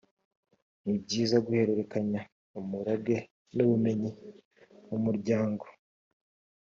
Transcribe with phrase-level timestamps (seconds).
[0.83, 2.21] ni byiza guhererekanya
[2.59, 3.17] umurage
[3.55, 4.11] n’ubumenyi
[4.87, 5.65] mu muryango